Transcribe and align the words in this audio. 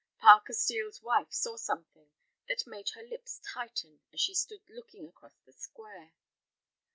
Parker 0.17 0.53
Steel's 0.53 0.99
wife 1.03 1.31
saw 1.31 1.57
something 1.57 2.09
that 2.47 2.65
made 2.65 2.89
her 2.95 3.03
lips 3.03 3.39
tighten 3.53 3.99
as 4.11 4.19
she 4.19 4.33
stood 4.33 4.67
looking 4.67 5.07
across 5.07 5.35
the 5.45 5.53
square. 5.53 6.13